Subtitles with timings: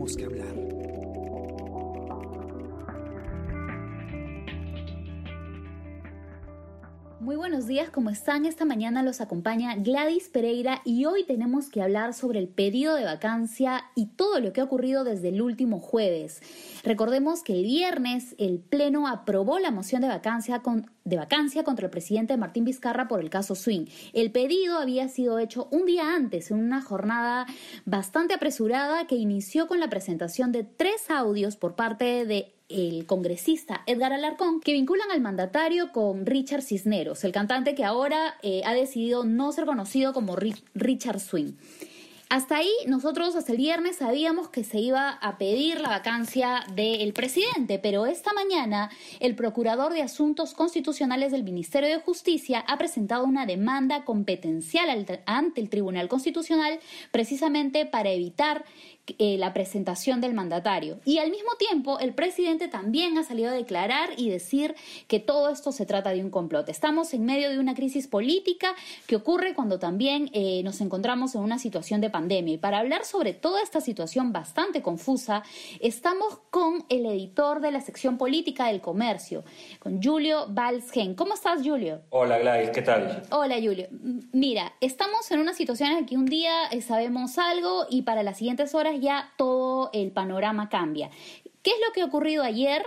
[0.00, 0.79] tenemos que hablar.
[7.66, 8.46] Días, ¿cómo están?
[8.46, 13.04] Esta mañana los acompaña Gladys Pereira y hoy tenemos que hablar sobre el pedido de
[13.04, 16.40] vacancia y todo lo que ha ocurrido desde el último jueves.
[16.84, 20.62] Recordemos que el viernes el Pleno aprobó la moción de vacancia,
[21.04, 23.86] de vacancia contra el presidente Martín Vizcarra por el caso Swing.
[24.12, 27.46] El pedido había sido hecho un día antes, en una jornada
[27.84, 33.82] bastante apresurada que inició con la presentación de tres audios por parte de el congresista
[33.86, 38.74] Edgar Alarcón, que vinculan al mandatario con Richard Cisneros, el cantante que ahora eh, ha
[38.74, 40.36] decidido no ser conocido como
[40.74, 41.52] Richard Swing.
[42.30, 47.12] Hasta ahí nosotros hasta el viernes sabíamos que se iba a pedir la vacancia del
[47.12, 53.24] presidente, pero esta mañana el procurador de Asuntos Constitucionales del Ministerio de Justicia ha presentado
[53.24, 56.78] una demanda competencial ante el Tribunal Constitucional
[57.10, 58.64] precisamente para evitar
[59.18, 61.00] eh, la presentación del mandatario.
[61.04, 64.74] Y al mismo tiempo, el presidente también ha salido a declarar y decir
[65.08, 66.68] que todo esto se trata de un complot.
[66.68, 68.74] Estamos en medio de una crisis política
[69.06, 72.54] que ocurre cuando también eh, nos encontramos en una situación de pandemia.
[72.54, 75.42] Y para hablar sobre toda esta situación bastante confusa,
[75.80, 79.44] estamos con el editor de la sección política del comercio,
[79.78, 81.14] con Julio Valsgen.
[81.14, 82.02] ¿Cómo estás, Julio?
[82.10, 83.22] Hola, Gladys, ¿qué tal?
[83.30, 83.88] Hola, Julio.
[84.32, 88.22] Mira, estamos en una situación en la que un día eh, sabemos algo y para
[88.22, 91.10] las siguientes horas ya todo el panorama cambia.
[91.62, 92.82] ¿Qué es lo que ha ocurrido ayer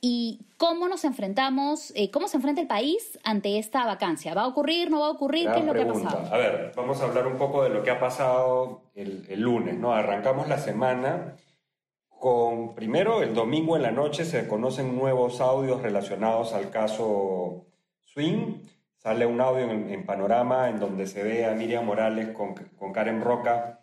[0.00, 4.34] y cómo nos enfrentamos, eh, cómo se enfrenta el país ante esta vacancia?
[4.34, 5.50] ¿Va a ocurrir, no va a ocurrir?
[5.52, 6.32] ¿Qué es lo que ha pasado?
[6.32, 9.76] A ver, vamos a hablar un poco de lo que ha pasado el, el lunes,
[9.78, 9.92] ¿no?
[9.92, 11.36] Arrancamos la semana
[12.18, 17.66] con, primero, el domingo en la noche se conocen nuevos audios relacionados al caso
[18.04, 18.62] Swing.
[18.96, 23.20] Sale un audio en, Panorama en donde se ve a Miriam Morales con, con Karen
[23.20, 23.80] Roca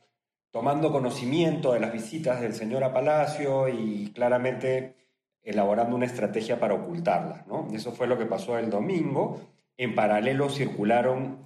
[0.56, 4.96] tomando conocimiento de las visitas del señor a Palacio y claramente
[5.44, 7.46] elaborando una estrategia para ocultarlas.
[7.46, 7.68] ¿no?
[7.74, 9.42] Eso fue lo que pasó el domingo.
[9.76, 11.40] En paralelo circularon,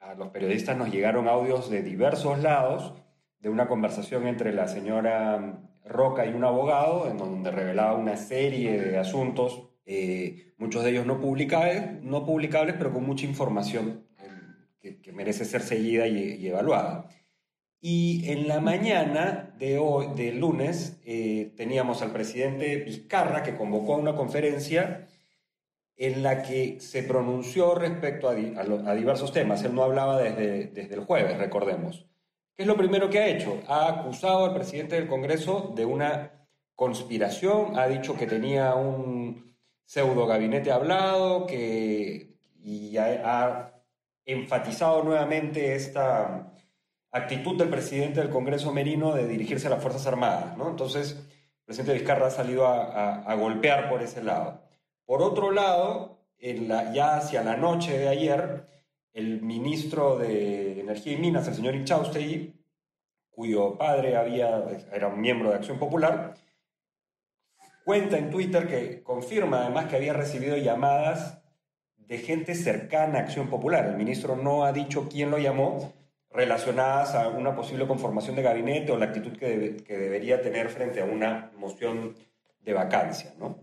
[0.00, 2.92] a los periodistas nos llegaron audios de diversos lados
[3.38, 8.80] de una conversación entre la señora Roca y un abogado, en donde revelaba una serie
[8.80, 14.08] de asuntos, eh, muchos de ellos no publicables, no publicables, pero con mucha información
[14.82, 17.06] eh, que, merece ser seguida y evaluada.
[17.82, 23.94] Y en la mañana de hoy, del lunes, eh, teníamos al presidente Vizcarra que convocó
[23.94, 25.08] a una conferencia
[25.96, 28.34] en la que se pronunció respecto a,
[28.94, 29.64] diversos temas.
[29.64, 32.06] Él no hablaba desde, desde el jueves, recordemos.
[32.54, 33.62] ¿Qué es lo primero que ha hecho?
[33.66, 36.32] Ha acusado al presidente del Congreso de una
[36.74, 43.72] conspiración, ha dicho que tenía un pseudo gabinete hablado, que, y ha
[44.26, 46.50] enfatizado nuevamente esta
[47.12, 50.56] actitud del presidente del Congreso Merino de dirigirse a las Fuerzas Armadas.
[50.56, 50.70] ¿no?
[50.70, 54.62] Entonces, el presidente Vizcarra ha salido a, golpear por ese lado.
[55.04, 58.66] Por otro lado, ya hacia la noche de ayer,
[59.12, 62.54] el ministro de Energía y Minas, el señor Inchaustegui,
[63.30, 66.34] cuyo padre había, era un miembro de Acción Popular,
[67.84, 71.42] cuenta en Twitter que confirma además que había recibido llamadas
[71.96, 73.86] de gente cercana a Acción Popular.
[73.86, 75.92] El ministro no ha dicho quién lo llamó,
[76.30, 81.00] relacionadas a una posible conformación de gabinete o la actitud que, que debería tener frente
[81.00, 82.14] a una moción
[82.62, 83.58] de vacancia, ¿no?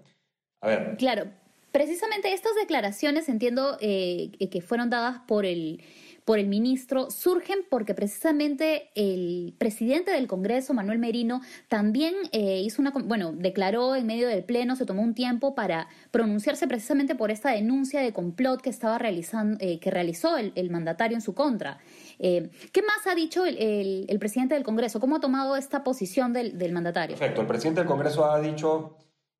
[0.61, 0.97] A ver.
[0.97, 1.25] Claro,
[1.71, 5.83] precisamente estas declaraciones entiendo eh, que fueron dadas por el
[6.27, 11.39] por el ministro surgen porque precisamente el presidente del Congreso, Manuel Merino,
[11.69, 15.87] también eh, hizo una, bueno, declaró en medio del Pleno, se tomó un tiempo para
[16.11, 21.15] pronunciarse precisamente por esta denuncia de complot que estaba realizando, eh, que realizó el, mandatario
[21.15, 21.79] en su contra.
[22.19, 24.99] Eh, ¿Qué más ha dicho el, presidente del Congreso?
[24.99, 27.15] ¿Cómo ha tomado esta posición del, del mandatario?
[27.15, 28.97] Perfecto, el presidente del Congreso ha dicho,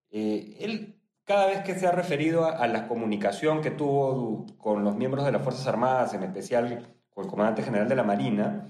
[0.10, 0.97] él
[1.28, 5.32] cada vez que se ha referido a, la comunicación que tuvo con los miembros de
[5.32, 8.66] las Fuerzas Armadas, en especial con el comandante general de la Marina,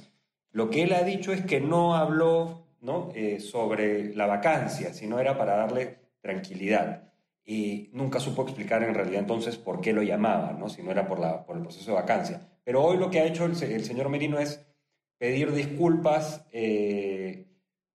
[0.51, 2.67] lo que él ha dicho es que no habló.
[3.15, 7.11] Eh, sobre la vacancia, sino era para darle tranquilidad.
[7.43, 10.69] Y nunca supo explicar en realidad entonces por qué lo llamaba, ¿no?
[10.69, 12.47] si no era por, el proceso de vacancia.
[12.63, 14.65] Pero hoy lo que ha hecho el, señor Merino es
[15.17, 17.47] pedir disculpas eh,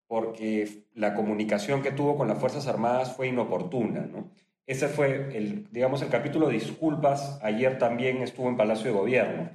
[0.07, 4.01] porque la comunicación que tuvo con las Fuerzas Armadas fue inoportuna.
[4.01, 4.31] ¿no?
[4.67, 7.39] Ese fue el, digamos, el capítulo de disculpas.
[7.43, 9.51] Ayer también estuvo en Palacio de Gobierno.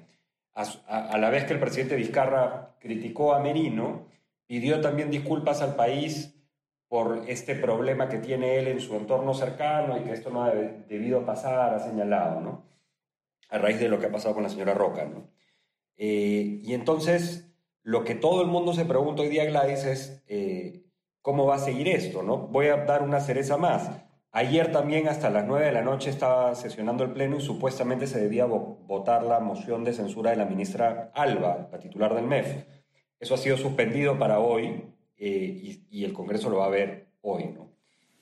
[0.53, 4.07] A, la vez que el presidente Vizcarra criticó a Merino,
[4.47, 6.33] pidió también disculpas al país
[6.87, 10.51] por este problema que tiene él en su entorno cercano y que esto no ha
[10.51, 12.65] debido pasar, ha señalado, ¿no?
[13.49, 15.29] A raíz de lo que ha pasado con la señora Roca, ¿no?
[15.95, 17.53] Eh, y entonces,
[17.83, 20.87] lo que todo el mundo se pregunta hoy día, Gladys, es eh,
[21.27, 22.23] ¿cómo va a seguir esto?
[22.23, 22.37] ¿no?
[22.37, 23.91] Voy a dar una cereza más.
[24.37, 28.19] Ayer también hasta las 9 de la noche estaba sesionando el Pleno y supuestamente se
[28.19, 32.65] debía votar la moción de censura de la ministra Alba, la titular del MEF.
[33.19, 34.83] Eso ha sido suspendido para hoy
[35.17, 37.71] eh, y, el Congreso lo va a ver hoy, ¿no?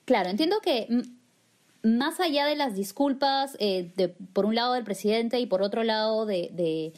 [0.06, 0.88] Claro, entiendo que
[1.82, 5.84] más allá de las disculpas, eh, de, por un lado del presidente y por otro
[5.84, 6.94] lado de,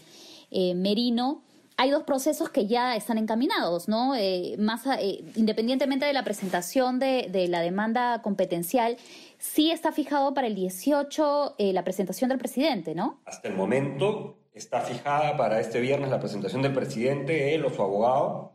[0.53, 1.43] eh, Merino,
[1.81, 4.15] hay dos procesos que ya están encaminados, ¿no?
[4.59, 4.83] más
[5.37, 8.97] independientemente de la presentación de, la demanda competencial,
[9.39, 13.21] sí está fijado para el 18 la presentación del presidente, ¿no?
[13.25, 17.81] Hasta el momento está fijada para este viernes la presentación del presidente, él o su
[17.81, 18.53] abogado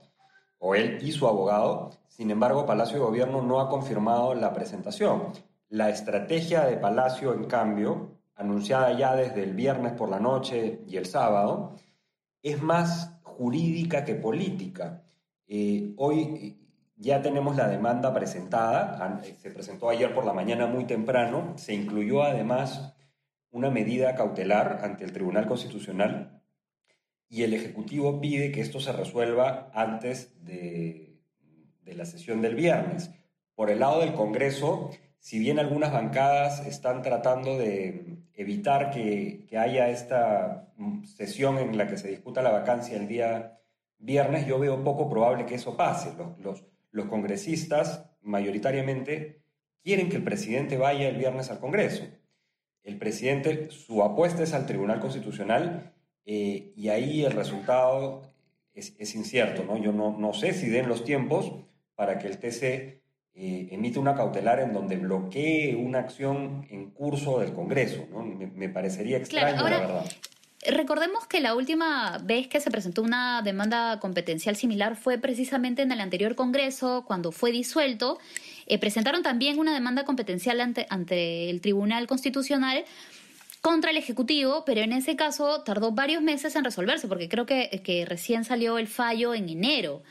[0.60, 1.92] o él y su abogado.
[2.10, 5.32] Sin embargo, Palacio de Gobierno no ha confirmado la presentación.
[5.70, 10.98] La estrategia de Palacio, en cambio, anunciada ya desde el viernes por la noche y
[10.98, 11.78] el sábado,
[12.42, 15.04] es más jurídica que política.
[15.48, 16.56] Eh, hoy eh,
[16.96, 22.24] ya tenemos la demanda presentada, se presentó ayer por la mañana muy temprano, se incluyó
[22.24, 22.96] además
[23.52, 26.42] una medida cautelar ante el Tribunal Constitucional
[27.30, 31.20] y el Ejecutivo pide que esto se resuelva antes de,
[31.86, 33.12] la sesión del viernes.
[33.56, 34.92] Por el lado del Congreso,
[35.24, 40.68] si bien algunas bancadas están tratando de evitar que, haya esta
[41.16, 43.58] sesión en la que se discuta la vacancia el día
[44.00, 46.12] viernes, yo veo poco probable que eso pase.
[46.40, 49.40] Los, los, congresistas mayoritariamente
[49.82, 52.04] quieren que el presidente vaya el viernes al Congreso.
[52.84, 55.94] El presidente, su apuesta es al Tribunal Constitucional
[56.26, 58.24] eh, y ahí el resultado
[58.74, 59.78] es, incierto, ¿no?
[59.78, 61.54] Yo no, no, sé si den los tiempos
[61.96, 63.03] para que el TC
[63.36, 68.24] eh, emita una cautelar en donde bloquee una acción en curso del Congreso, ¿no?
[68.24, 70.06] Me, parecería extraño, la verdad.
[70.66, 75.92] Recordemos que la última vez que se presentó una demanda competencial similar fue precisamente en
[75.92, 78.20] el anterior Congreso, cuando fue disuelto.
[78.68, 82.86] Eh, presentaron también una demanda competencial ante, ante el Tribunal Constitucional
[83.62, 87.82] contra el Ejecutivo, pero en ese caso tardó varios meses en resolverse, porque creo que,
[87.84, 90.04] que recién salió el fallo en enero.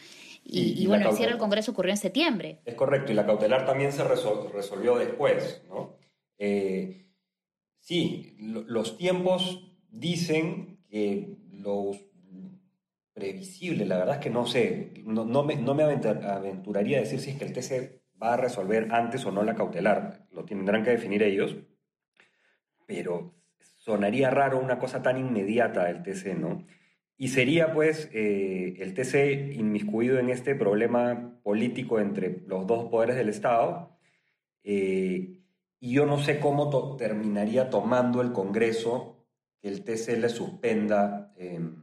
[0.44, 2.60] Y, bueno, el cierre del Congreso ocurrió en septiembre.
[2.64, 5.96] Es correcto, y la cautelar también se resolvió después, ¿no?
[6.36, 7.06] Eh,
[7.78, 11.92] sí, los tiempos dicen que lo
[13.12, 17.20] previsible, la verdad es que no sé, no, no, me, no me aventuraría a decir
[17.20, 20.82] si es que el TC va a resolver antes o no la cautelar, lo tendrán
[20.82, 21.56] que definir ellos,
[22.86, 23.34] pero
[23.76, 26.66] sonaría raro una cosa tan inmediata del TC, ¿no?
[27.22, 33.14] Y sería pues eh, el TC inmiscuido en este problema político entre los dos poderes
[33.14, 33.96] del Estado.
[34.64, 35.40] Eh,
[35.78, 39.24] y yo no sé cómo terminaría tomando el Congreso
[39.60, 41.76] que el TC le suspenda em,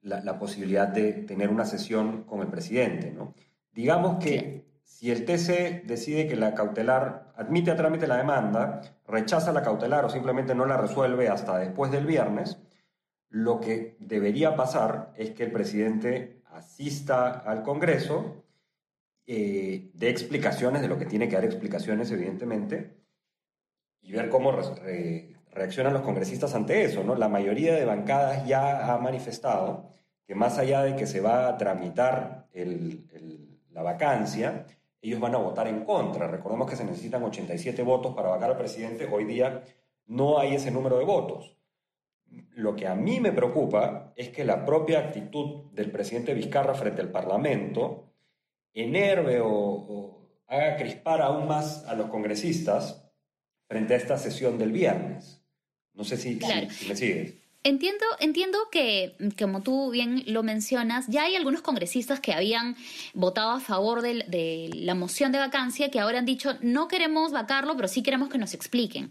[0.00, 3.36] la, posibilidad de tener una sesión con el presidente, ¿no?
[3.72, 9.52] Digamos que si el TC decide que la cautelar admite a trámite la demanda, rechaza
[9.52, 12.58] la cautelar o simplemente no la resuelve hasta después del viernes,
[13.34, 18.44] lo que debería pasar es que el presidente asista al Congreso,
[19.26, 22.94] eh, dé explicaciones de lo que tiene que dar explicaciones, evidentemente,
[24.02, 24.52] y ver cómo
[25.50, 27.02] reaccionan los congresistas ante eso.
[27.02, 27.16] ¿no?
[27.16, 29.90] La mayoría de bancadas ya ha manifestado
[30.24, 32.46] que más allá de que se va a tramitar
[33.72, 34.64] la vacancia,
[35.02, 36.28] ellos van a votar en contra.
[36.28, 39.08] Recordemos que se necesitan 87 votos para vacar al presidente.
[39.10, 39.64] Hoy día
[40.06, 41.54] no hay ese número de votos.
[42.54, 47.00] Lo que a mí me preocupa es que la propia actitud del presidente Vizcarra frente
[47.00, 48.12] al Parlamento
[48.72, 53.10] enerve o, haga crispar aún más a los congresistas
[53.66, 55.42] frente a esta sesión del viernes.
[55.94, 57.43] No sé si, si me sigues.
[57.66, 62.76] Entiendo, entiendo que, como tú bien lo mencionas, ya hay algunos congresistas que habían
[63.14, 67.74] votado a favor de, la moción de vacancia que ahora han dicho no queremos vacarlo,
[67.74, 69.10] pero sí queremos que nos expliquen.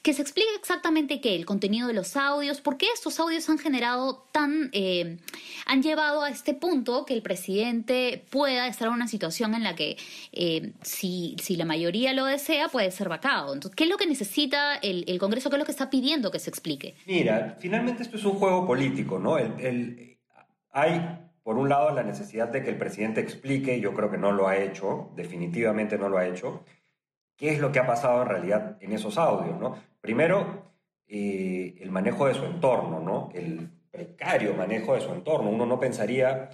[0.00, 3.58] Que se explique exactamente qué, el contenido de los audios, por qué estos audios han
[3.58, 5.18] generado tan, eh,
[5.66, 9.76] han llevado a este punto que el presidente pueda estar en una situación en la
[9.76, 9.98] que
[10.32, 13.52] eh, si, si la mayoría lo desea puede ser vacado.
[13.52, 15.50] Entonces, ¿qué es lo que necesita el, el Congreso?
[15.50, 16.94] ¿Qué es lo que está pidiendo que se explique?
[17.04, 19.38] Mira, finalmente esto es un juego político, ¿no?
[19.38, 20.18] El,
[20.70, 24.32] hay, por un lado, la necesidad de que el presidente explique, yo creo que no
[24.32, 26.64] lo ha hecho, definitivamente no lo ha hecho,
[27.36, 29.76] qué es lo que ha pasado en realidad en esos audios, ¿no?
[30.00, 30.70] Primero,
[31.08, 33.30] eh, el manejo de su entorno, ¿no?
[33.34, 35.50] El precario manejo de su entorno.
[35.50, 36.50] Uno no pensaría,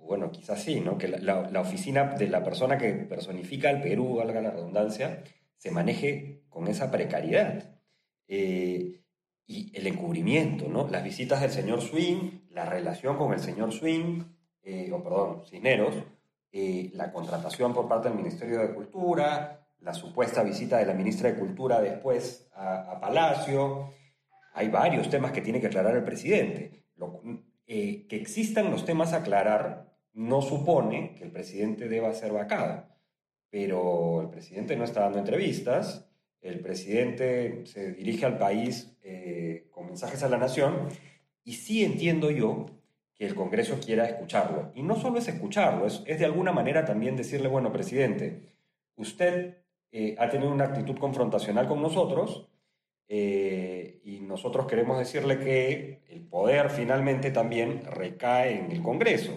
[0.00, 0.98] bueno, quizás sí, ¿no?
[0.98, 5.22] Que la, oficina de la persona que personifica al Perú, valga la redundancia,
[5.56, 7.78] se maneje con esa precariedad.
[8.26, 9.03] Eh,
[9.46, 10.88] y el encubrimiento, ¿no?
[10.88, 14.22] Las visitas del señor Swing, la relación con el señor Swing,
[14.62, 15.94] eh, o perdón, Cisneros,
[16.50, 21.30] eh, la contratación por parte del Ministerio de Cultura, la supuesta visita de la ministra
[21.30, 23.90] de Cultura después a, Palacio.
[24.54, 26.84] Hay varios temas que tiene que aclarar el presidente.
[27.66, 32.86] Eh, que existan los temas a aclarar no supone que el presidente deba ser vacado,
[33.50, 36.08] pero el presidente no está dando entrevistas,
[36.44, 40.88] el presidente se dirige al país eh, con mensajes a la nación
[41.42, 42.66] y sí entiendo yo
[43.14, 44.70] que el Congreso quiera escucharlo.
[44.74, 48.52] Y no solo es escucharlo, es, de alguna manera también decirle, bueno, presidente,
[48.96, 49.58] usted
[49.90, 52.48] eh, ha tenido una actitud confrontacional con nosotros
[53.08, 59.34] eh, y nosotros queremos decirle que el poder finalmente también recae en el Congreso.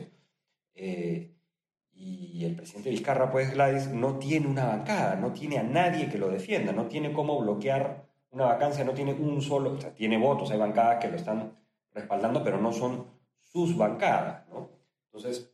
[2.00, 6.20] Y el presidente Vizcarra, pues Gladys, no tiene una bancada, no tiene a nadie que
[6.20, 10.18] lo defienda, no tiene cómo bloquear una vacancia, no tiene un solo, o sea, tiene
[10.18, 11.58] votos, hay bancadas que lo están
[11.94, 13.08] respaldando, pero no son
[13.42, 14.70] sus bancadas, ¿no?
[15.06, 15.51] Entonces,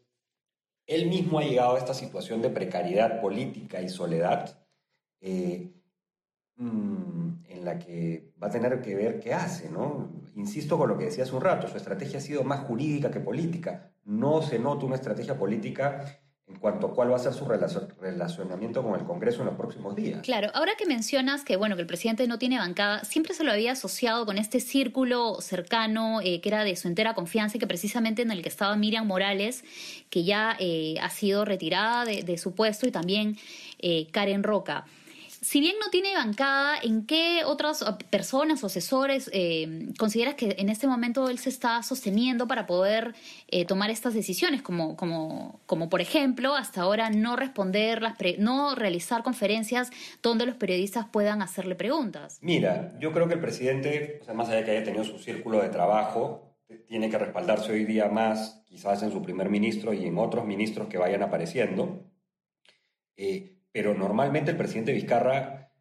[0.86, 4.60] él mismo ha llegado a esta situación de precariedad política y soledad,
[5.22, 5.72] eh,
[6.58, 10.12] mm, en la que va a tener que ver qué hace, ¿no?
[10.36, 13.22] Insisto con lo que decía hace un rato, su estrategia ha sido más jurídica que
[13.22, 13.94] política.
[14.04, 16.23] No se nota una estrategia política
[16.54, 19.96] en cuanto a cuál va a ser su relacionamiento con el Congreso en los próximos
[19.96, 20.22] días.
[20.22, 23.52] Claro, ahora que mencionas que bueno que el presidente no tiene bancada, siempre se lo
[23.52, 27.68] había asociado con este círculo cercano eh, que era de su entera confianza y que
[27.68, 29.64] precisamente en el que estaba Miriam Morales,
[30.10, 33.38] que ya eh, ha sido retirada de, su puesto, y también
[33.80, 34.86] eh, Karen Roca
[35.44, 40.70] si bien no tiene bancada, ¿en qué otras personas o asesores eh, consideras que en
[40.70, 43.14] este momento él se está sosteniendo para poder
[43.50, 44.62] eh, tomar estas decisiones?
[44.62, 50.56] Como, como, como por ejemplo, hasta ahora no responder, las no realizar conferencias donde los
[50.56, 52.40] periodistas puedan hacerle preguntas.
[52.42, 55.20] Mira, yo creo que el presidente, o sea, más allá de que haya tenido su
[55.20, 56.56] círculo de trabajo,
[56.88, 60.88] tiene que respaldarse hoy día más, quizás en su primer ministro y en otros ministros
[60.88, 62.10] que vayan apareciendo.
[63.18, 65.72] Eh, pero normalmente el presidente Vizcarra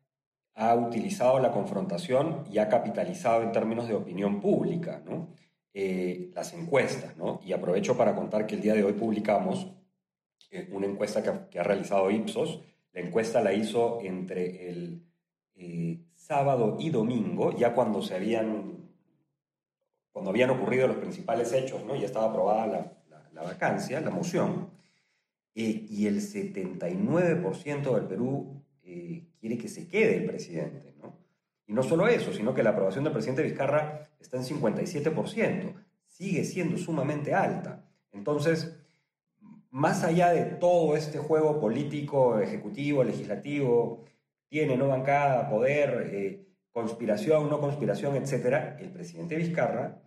[0.54, 5.28] ha utilizado la confrontación y ha capitalizado en términos de opinión pública, ¿no?
[5.74, 7.40] Eh, las encuestas, ¿no?
[7.44, 9.68] Y aprovecho para contar que el día de hoy publicamos
[10.50, 12.60] eh, una encuesta que ha, realizado Ipsos.
[12.92, 15.02] La encuesta la hizo entre el
[15.54, 18.90] eh, sábado y domingo, ya cuando se habían,
[20.12, 21.94] cuando habían ocurrido los principales hechos, ¿no?
[21.94, 22.92] Ya estaba aprobada la,
[23.32, 24.81] la vacancia, la moción.
[25.54, 30.94] Eh, y el 79% del Perú eh, quiere que se quede el presidente.
[31.00, 31.18] ¿no?
[31.66, 35.74] Y no solo eso, sino que la aprobación del presidente Vizcarra está en 57%,
[36.06, 37.84] sigue siendo sumamente alta.
[38.12, 38.78] Entonces,
[39.70, 44.04] más allá de todo este juego político, ejecutivo, legislativo,
[44.48, 50.02] tiene no bancada, poder, eh, conspiración, no conspiración, etc., el presidente Vizcarra,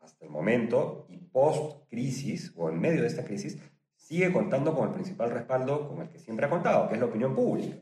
[0.00, 3.58] hasta el momento y post crisis o en medio de esta crisis,
[4.12, 7.06] sigue contando con el principal respaldo con el que siempre ha contado, que es la
[7.06, 7.76] opinión pública.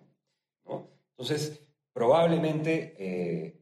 [1.11, 1.61] Entonces,
[1.93, 3.61] probablemente eh,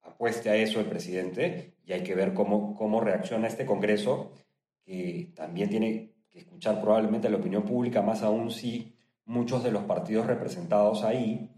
[0.00, 4.32] apueste a eso el presidente y hay que ver cómo, cómo reacciona este Congreso,
[4.82, 9.82] que también tiene que escuchar probablemente la opinión pública, más aún si muchos de los
[9.82, 11.50] partidos representados ahí,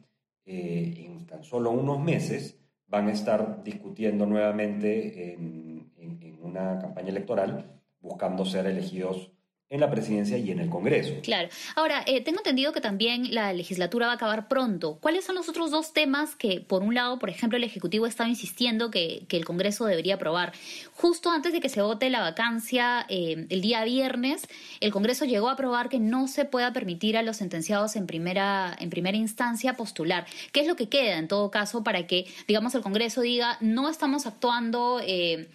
[0.44, 2.58] eh, en tan solo unos meses,
[2.88, 9.31] van a estar discutiendo nuevamente en, en una campaña electoral buscando ser elegidos
[9.72, 11.14] en la presidencia y en el Congreso.
[11.22, 11.48] Claro.
[11.76, 14.98] Ahora, eh, tengo entendido que también la legislatura va a acabar pronto.
[15.00, 18.28] ¿Cuáles son los otros dos temas que, por un lado, por ejemplo, el Ejecutivo estaba
[18.28, 20.52] insistiendo que, el Congreso debería aprobar?
[20.92, 24.46] Justo antes de que se vote la vacancia eh, el día viernes,
[24.80, 28.76] el Congreso llegó a aprobar que no se pueda permitir a los sentenciados en primera,
[28.78, 30.26] en primera instancia postular.
[30.52, 33.88] ¿Qué es lo que queda, en todo caso, para que, digamos, el Congreso diga, no
[33.88, 35.00] estamos actuando...
[35.02, 35.48] Eh,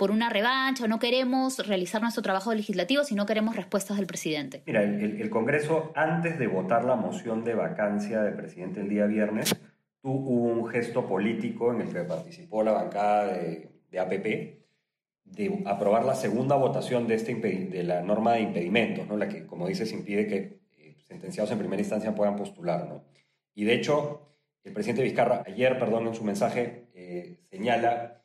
[0.00, 4.62] por una revancha o no queremos realizar nuestro trabajo legislativo, sino queremos respuestas del presidente.
[4.64, 9.54] Mira, el, Congreso, antes de votar la moción de vacancia del presidente el día viernes,
[10.00, 13.68] tuvo un gesto político en el que participó la bancada de,
[14.00, 14.24] APP
[15.26, 19.18] de aprobar la segunda votación de, este de la norma de impedimentos, ¿no?
[19.18, 22.88] la que, como dices, impide que eh, sentenciados en primera instancia puedan postular.
[22.88, 23.04] ¿no?
[23.54, 24.30] Y de hecho,
[24.64, 28.19] el presidente Vizcarra ayer, perdón, en su mensaje eh, señala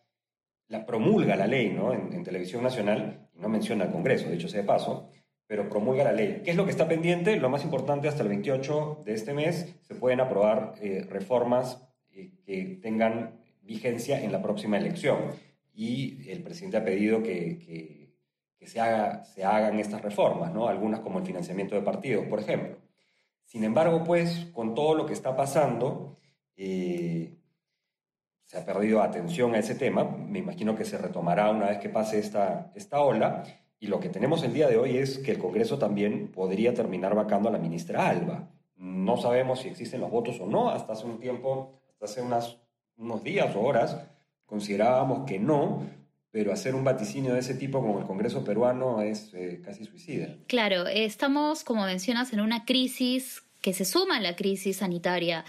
[0.68, 1.94] la promulga la ley ¿no?
[1.94, 5.10] en, televisión nacional, y no menciona al Congreso, de hecho sea de paso,
[5.48, 6.42] pero promulga la ley.
[6.44, 7.38] ¿Qué es lo que está pendiente?
[7.38, 11.82] Lo más importante, hasta el 28 de este mes se pueden aprobar eh, reformas
[12.12, 15.18] eh, que tengan vigencia en la próxima elección.
[15.74, 18.10] Y el presidente ha pedido que,
[18.62, 20.68] se, haga, se hagan estas reformas, ¿no?
[20.68, 22.78] algunas como el financiamiento de partidos, por ejemplo.
[23.44, 26.18] Sin embargo, pues, con todo lo que está pasando,
[26.56, 27.36] eh,
[28.46, 30.04] se ha perdido atención a ese tema.
[30.04, 33.44] Me imagino que se retomará una vez que pase esta, esta ola.
[33.80, 37.16] Y lo que tenemos el día de hoy es que el Congreso también podría terminar
[37.16, 38.48] vacando a la ministra Alba.
[38.78, 40.70] No sabemos si existen los votos o no.
[40.70, 42.58] Hasta hace un tiempo, hasta hace unas,
[42.98, 43.98] unos días o horas,
[44.46, 45.84] considerábamos que no,
[46.32, 50.36] pero hacer un vaticinio de ese tipo como el Congreso peruano es eh, casi suicida.
[50.48, 55.46] Claro, estamos, como mencionas, en una crisis que se suma a la crisis sanitaria.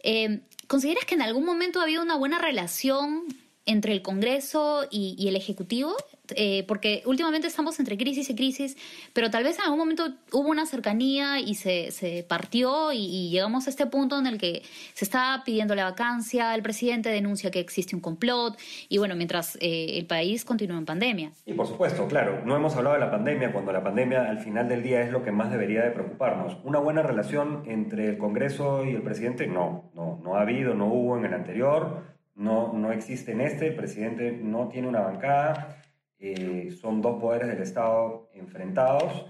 [0.00, 3.24] Eh, ¿Consideras que en algún momento ha habido una buena relación
[3.68, 5.94] entre el Congreso y, el Ejecutivo?
[6.34, 8.76] Eh, porque últimamente estamos entre crisis y crisis,
[9.14, 13.66] pero tal vez en algún momento hubo una cercanía y se, se partió y, llegamos
[13.66, 14.62] a este punto en el que
[14.94, 18.58] se está pidiendo la vacancia, el presidente denuncia que existe un complot
[18.88, 21.32] y bueno, mientras eh, el país continúa en pandemia.
[21.46, 24.68] Y por supuesto, claro, no hemos hablado de la pandemia cuando la pandemia al final
[24.68, 26.58] del día es lo que más debería de preocuparnos.
[26.64, 29.46] ¿Una buena relación entre el Congreso y el presidente?
[29.46, 33.66] No, no, no ha habido, no hubo en el anterior no, no existe en este,
[33.66, 35.82] el presidente no tiene una bancada,
[36.18, 39.26] eh, son dos poderes del Estado enfrentados,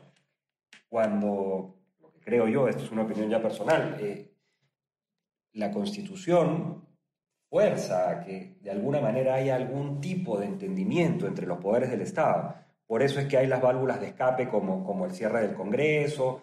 [0.88, 4.31] cuando, lo que creo yo, esto es una opinión ya personal, eh,
[5.55, 6.87] la Constitución
[7.49, 12.57] fuerza que de alguna manera haya algún tipo de entendimiento entre los poderes del Estado.
[12.87, 16.43] Por eso es que hay las válvulas de escape como, como el cierre del Congreso,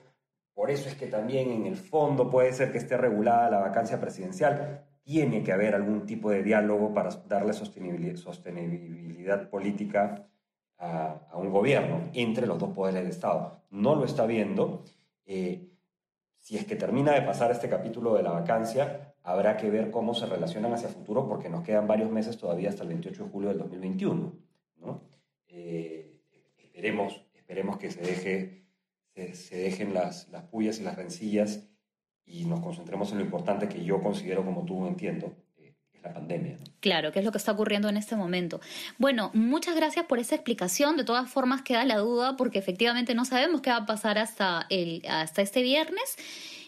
[0.56, 4.02] por eso es que también en el fondo puede ser que esté regulada la vacancia
[4.02, 10.28] presidencial tiene que haber algún tipo de diálogo para darle sostenibilidad, política
[10.80, 13.62] a, un gobierno entre los dos poderes del Estado.
[13.70, 14.84] No lo está viendo.
[15.28, 15.70] Eh,
[16.40, 20.16] si es que termina de pasar este capítulo de la vacancia, habrá que ver cómo
[20.16, 23.50] se relacionan hacia futuro porque nos quedan varios meses todavía hasta el 28 de julio
[23.50, 24.34] del 2021.
[25.48, 26.20] Eh,
[26.58, 31.70] esperemos, esperemos que se, dejen las, las pullas y las rencillas
[32.26, 36.58] y nos concentremos en lo importante que yo considero, como tú entiendo, eh, la pandemia.
[36.80, 38.60] Claro, que es lo que está ocurriendo en este momento.
[38.98, 40.98] Bueno, muchas gracias por esa explicación.
[40.98, 44.66] De todas formas, queda la duda porque efectivamente no sabemos qué va a pasar hasta,
[44.70, 46.18] el, hasta este viernes.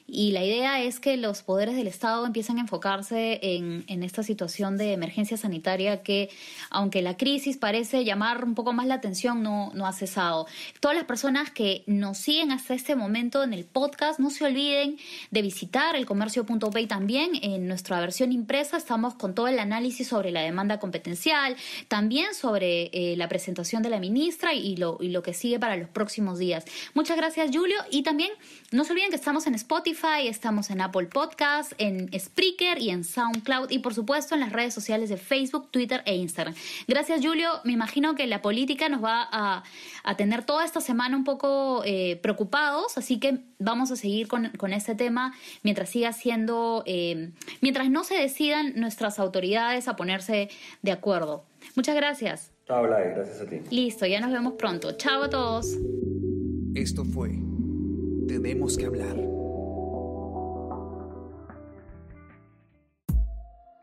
[0.09, 4.23] Y la idea es que los poderes del Estado empiecen a enfocarse en, en, esta
[4.23, 6.29] situación de emergencia sanitaria que,
[6.69, 10.47] aunque la crisis parece llamar un poco más la atención, no, no ha cesado.
[10.79, 14.97] Todas las personas que nos siguen hasta este momento en el podcast, no se olviden
[15.31, 17.31] de visitar el comercio.pay también.
[17.41, 21.57] En nuestra versión impresa estamos con todo el análisis sobre la demanda competencial,
[21.89, 25.75] también sobre eh, la presentación de la ministra y lo, y lo que sigue para
[25.75, 26.63] los próximos días.
[26.93, 27.75] Muchas gracias, Julio.
[27.91, 28.31] Y también
[28.71, 33.03] no se olviden que estamos en Spotify estamos en Apple Podcast, en Spreaker y en
[33.03, 36.53] SoundCloud y por supuesto en las redes sociales de Facebook, Twitter e Instagram.
[36.88, 39.63] Gracias Julio, me imagino que la política nos va a,
[40.15, 44.95] tener toda esta semana un poco eh, preocupados, así que vamos a seguir con, este
[44.95, 45.33] tema
[45.63, 47.31] mientras siga siendo, eh,
[47.62, 50.49] mientras no se decidan nuestras autoridades a ponerse
[50.83, 51.43] de acuerdo.
[51.75, 52.51] Muchas gracias.
[52.67, 53.62] Chao, Lai, gracias a ti.
[53.71, 54.91] Listo, ya nos vemos pronto.
[54.93, 55.75] Chao a todos.
[56.75, 57.31] Esto fue
[58.27, 59.37] Tenemos que hablar